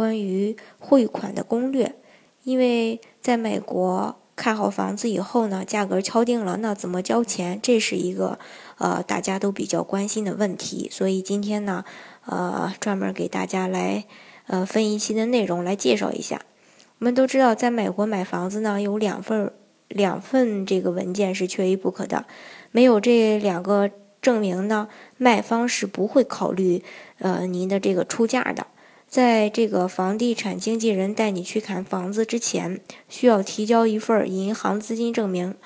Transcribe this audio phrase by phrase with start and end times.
[0.00, 1.94] 关于汇款的攻略。
[2.42, 7.60] 因为在美国看好房子以后呢，价格敲定了，那怎么交钱？
[7.62, 8.38] 这是一个
[8.78, 10.88] 呃大家都比较关心的问题。
[10.90, 11.84] 所以今天呢，
[12.24, 14.06] 呃，专门给大家来
[14.46, 16.40] 呃分一期的内容来介绍一下。
[16.98, 19.52] 我们都知道，在美国买房子呢，有两份
[19.88, 22.24] 两份这个文件是缺一不可的，
[22.70, 23.90] 没有这两个。
[24.22, 24.86] 证明呢，
[25.16, 26.84] 卖方是不会考虑
[27.20, 28.66] 呃您的这个出价的。
[29.10, 35.56] 在这个房地产经纪人带你去看房子之前，需要提交一份银行资金证明。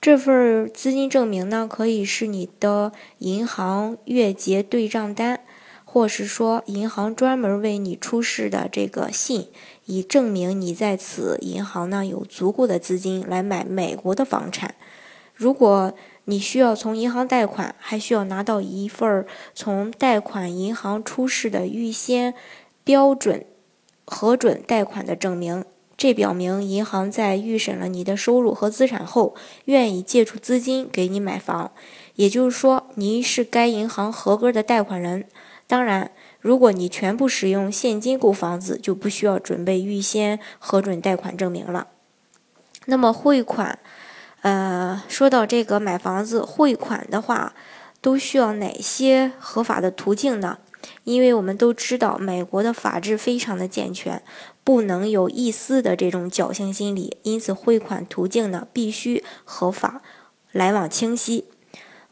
[0.00, 5.40] 这份资金证明呢，可以是你的银行月结对账单，
[5.84, 9.48] 或是说银行专门为你出示的这个信，
[9.84, 14.74] 以证明你在此银行呢有足够的资金来买美国的房产。
[15.34, 15.92] 如果
[16.24, 22.32] 你需要从银行贷款，还需要拿到一份从贷款银行出示的预先
[22.88, 23.44] 标准
[24.06, 25.62] 核准贷款的证明。
[25.94, 29.34] 这表明银行在预审了你的收入和资产后，
[29.66, 31.70] 愿意借出资金给你买房。
[32.14, 35.26] 也就是说，您是该银行合格的贷款人。
[35.66, 41.88] 当然，如果你全部使用现金购房子，就不需要准备预先核准贷款证明了。
[42.86, 43.78] 那么汇款。
[44.40, 47.52] 呃，说到这个买房子汇款的话，
[48.00, 50.56] 都需要哪些合法的途径呢？
[51.04, 54.22] 因为我们都知道，美国的法制非常的健全，
[54.62, 60.02] 不能有一丝的这种侥幸心理，因此汇款途径呢必须合法，
[60.52, 61.44] 来往清晰。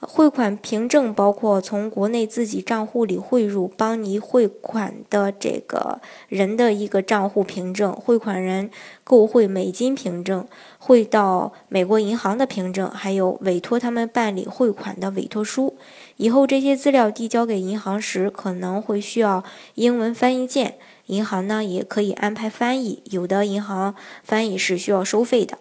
[0.08, 8.70] 汇款凭证包括从国内自己账户里汇入帮你汇款的这个人的一个账户凭证，汇款人
[9.02, 10.46] 购汇美金凭证，
[10.78, 15.76] 汇到美国银行的凭证，还有委托他们办理汇款的委托书。
[16.16, 19.42] 以后这些资料递交给银行时，可能会需要
[19.74, 25.58] 英文翻译件，银行呢也可以安排翻译，有的银行翻译是需要收费的。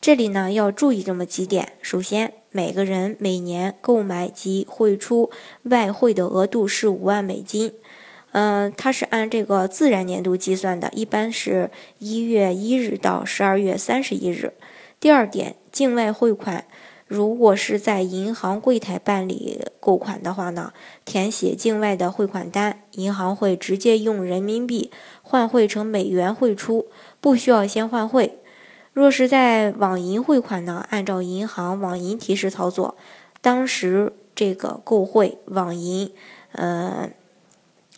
[0.00, 2.37] 这里呢要注意这么几点，首先。
[2.50, 5.30] 每个人每年购买及汇出
[5.64, 7.72] 外汇的额度是五万美金，
[8.32, 14.52] 嗯，它是按这个自然年度计算的，一般是一月一日到十二月三十一日。
[14.98, 16.64] 第二点，境外汇款，
[17.06, 20.72] 如果是在银行柜台办理购款的话呢，
[21.04, 24.90] 填写境外的汇款单，银行会直接用人民币
[25.22, 26.86] 换汇成美元汇出，
[27.20, 28.38] 不需要先换汇。
[28.98, 32.96] 若是在网银汇款呢，按照银行网银提示操作，
[33.40, 36.10] 当时这个购汇网银，
[36.50, 37.08] 呃，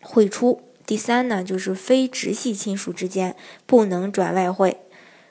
[0.03, 0.61] 汇出。
[0.85, 3.35] 第三呢，就是非直系亲属之间
[3.65, 4.77] 不能转外汇，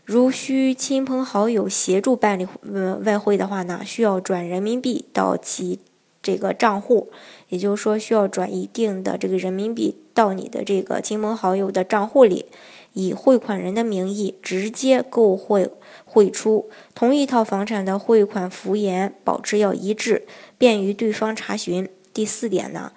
[0.03, 5.77] 如需亲朋好友协助办理呃外汇的话呢，需要转人民币到其
[6.23, 7.11] 这个账户，
[7.49, 12.47] 也就是说需要转一定的这个人民币到你的这个亲朋好友的账户里。
[12.93, 15.69] 以汇款人的名义直接购汇
[16.05, 20.25] 汇出，同一套房产的汇款符言保持要一致，
[20.57, 21.87] 便于对方查询。
[22.11, 22.91] 第四点呢，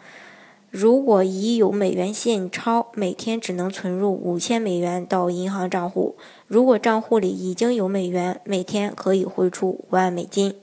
[0.71, 6.17] 如果已有美元现钞，每天只能存入五千美元到银行账户；
[6.47, 10.55] 如果账户里已经有美元，每天可以汇出五万美金。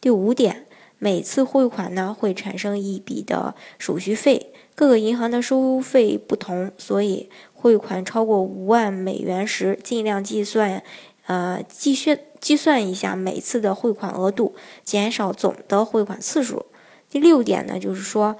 [0.00, 0.66] 第五点，
[0.98, 7.28] 每次汇款呢会产生一笔的手续费，各个银行的收费不同，所以。
[7.60, 10.80] 汇款超过五万美元时，尽量计算，
[11.26, 14.54] 呃，计算计算一下每次的汇款额度，
[14.84, 16.66] 减少总的汇款次数。
[17.10, 18.36] 第六点呢，就是说，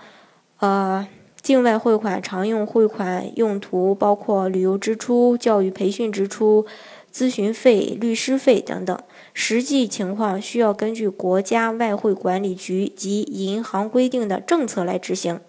[0.60, 1.04] 呃，
[1.42, 6.64] 境外汇款常用汇款用途包括旅游支出、教育培训支出、
[7.12, 8.96] 咨询费、律师费等等，
[9.34, 15.40] 实际情况需要根据国家外汇管理局及银行规定的政策来执行。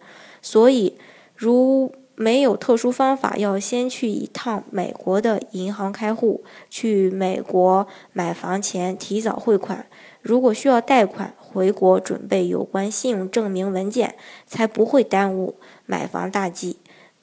[0.41, 0.97] 所以，
[1.35, 6.43] 如没有特殊方法，要先去一趟美国的银行开户。
[6.69, 9.85] 去美国买房前提早汇款。
[10.21, 15.55] 如果需要贷款，回国准备有关信用证明文件，才不会耽误
[15.85, 16.79] 买房大计。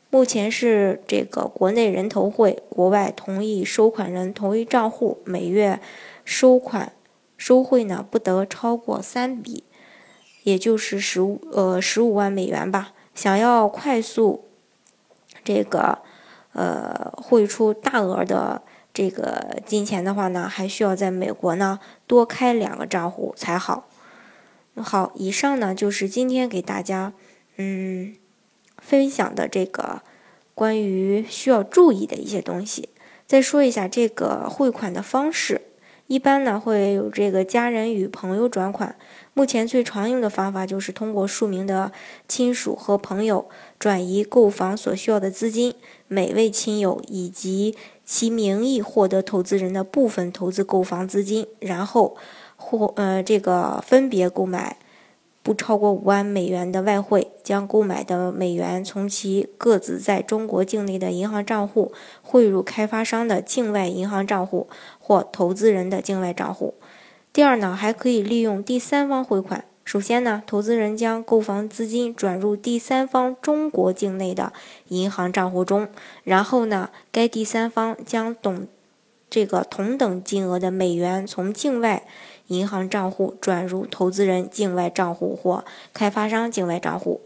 [0.09, 5.79] 目前是这个国内人头汇，国外同意收款人同一账户，每月
[6.25, 6.95] 收款
[7.37, 9.65] 收汇呢不得超过三笔，
[10.45, 12.95] 也就是十五呃十五万美元吧。
[13.15, 14.46] 想要快速。
[15.47, 16.01] 这个，
[16.53, 18.63] 呃汇出大额的
[18.93, 21.79] 这个金钱的话呢，还需要在美国呢
[22.09, 23.89] 多开两个账户才好。
[24.75, 27.13] 好，以上呢就是今天给大家
[27.57, 28.17] 嗯
[28.79, 30.03] 分享的这个
[30.55, 32.89] 关于需要注意的一些东西。
[33.27, 35.63] 再说一下这个汇款的方式，
[36.07, 38.97] 一般呢会有这个家人与朋友转款。
[39.35, 41.93] 目前最常用的方法就是通过数名的
[42.27, 43.49] 亲属和朋友
[43.79, 45.75] 转移购房所需要的资金，
[46.09, 52.17] 每位亲友以及其名义获得投资人的部分投资购房资金，然后
[52.57, 54.79] 或呃这个分别购买
[55.47, 64.67] 不超过五万美元的外汇，将购买的美元从其各自在中国境内的银行账户汇入开发商的境外银行账户
[64.99, 66.75] 或投资人的境外账户。
[67.33, 69.65] 第二呢，还可以利用第三方汇款。
[69.85, 74.53] 首先呢，投资人将购房资金转入第三方中国境内的
[74.89, 75.87] 银行账户中，
[76.25, 78.67] 然后呢，该第三方将懂
[79.29, 82.07] 这个同等金额的美元从境外
[82.47, 87.23] 银行账户转入投资人境外账户或开发商境外账户。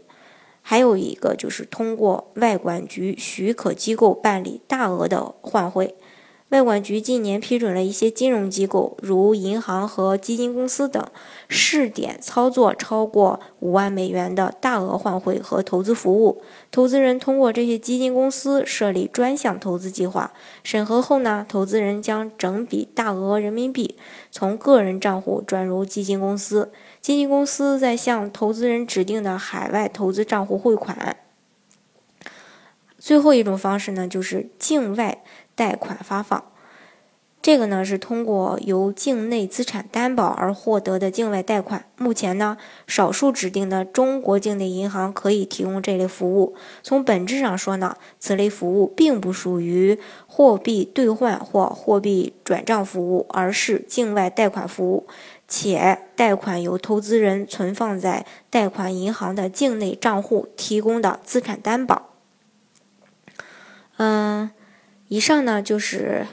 [0.61, 5.95] 还有一个就是通过外管局许可机构办理大额的换汇。
[6.51, 11.01] 外管局近年批准了一些金融机构，如银行和基金公司等，
[11.47, 16.43] 试点操作超过五万美元的大额换汇和投资服务。
[16.69, 23.95] 投资人通过这些基金公司设立专项投资计划，审核后呢，投资人将整笔大额人民币
[24.29, 31.15] 从个人账户转入基金公司，基金公司再向投资人指定的海外投资账户汇款。
[32.99, 35.23] 最后一种方式呢，就是境外。
[35.61, 36.43] 贷款发放，
[37.39, 41.85] 这个呢是通过由境内资产担保而获得的境外贷款。
[41.97, 46.55] 目前呢，少数指定的中国境内银行可以提供这类服务。
[46.81, 55.05] 从本质上说呢，此类服务并不属于货币兑换或货币转账服务，而是境外贷款服务，
[55.47, 62.09] 且贷款由投资人存放在贷款银行的境内账户提供的资产担保。
[63.97, 64.49] 嗯。
[65.11, 66.25] 以上呢就是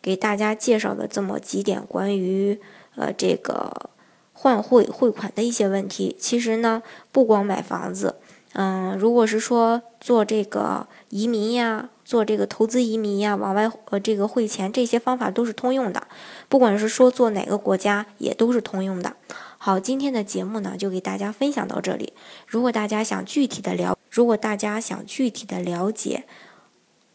[0.00, 2.60] 给大家介绍的这么几点关于
[2.94, 3.90] 呃这个
[4.32, 6.14] 换汇汇款的一些问题。
[6.20, 8.14] 其实呢，不光买房子，
[8.52, 16.06] 嗯，如果是说做这个移民呀，做这个投资移民呀，往外呃这个汇钱，这些方法都是通用的。
[16.48, 19.16] 不管是说做哪个国家，也都是通用的。
[19.58, 22.12] 好，今天的节目呢就给大家分享到这里。
[22.46, 26.24] 如果大家想具体的了，如果大家想具体的了解。